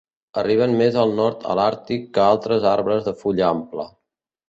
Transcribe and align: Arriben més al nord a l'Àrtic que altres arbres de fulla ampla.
Arriben 0.41 0.73
més 0.79 0.97
al 1.01 1.13
nord 1.19 1.45
a 1.55 1.59
l'Àrtic 1.61 2.09
que 2.17 2.25
altres 2.31 2.69
arbres 2.73 3.09
de 3.11 3.17
fulla 3.25 3.51
ampla. 3.55 3.91